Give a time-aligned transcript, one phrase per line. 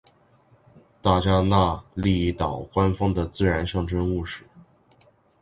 [0.99, 4.43] 大加那利岛官方的自然象征物是。